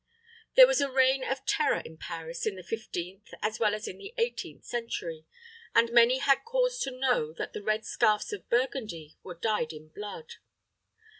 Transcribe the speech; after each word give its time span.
There 0.55 0.65
was 0.65 0.81
a 0.81 0.89
reign 0.89 1.23
of 1.23 1.45
terror 1.45 1.79
in 1.85 1.95
Paris 1.95 2.47
in 2.47 2.55
the 2.55 2.63
fifteenth 2.63 3.35
as 3.43 3.59
well 3.59 3.75
as 3.75 3.87
in 3.87 3.99
the 3.99 4.15
eighteenth 4.17 4.65
century, 4.65 5.27
and 5.75 5.91
many 5.91 6.17
had 6.17 6.43
cause 6.43 6.79
to 6.79 6.89
know 6.89 7.33
that 7.33 7.53
the 7.53 7.61
red 7.61 7.85
scarfs 7.85 8.33
of 8.33 8.49
Burgundy 8.49 9.17
were 9.21 9.35
dyed 9.39 9.71
in 9.71 9.89
blood. 9.89 10.37